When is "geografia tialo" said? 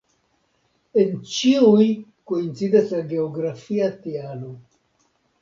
3.13-4.53